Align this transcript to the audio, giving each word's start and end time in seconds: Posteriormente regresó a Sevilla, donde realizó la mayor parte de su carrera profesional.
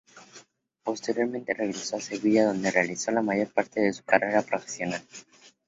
Posteriormente 0.83 1.53
regresó 1.53 1.97
a 1.97 2.01
Sevilla, 2.01 2.47
donde 2.47 2.71
realizó 2.71 3.11
la 3.11 3.21
mayor 3.21 3.53
parte 3.53 3.81
de 3.81 3.93
su 3.93 4.01
carrera 4.03 4.41
profesional. 4.41 5.03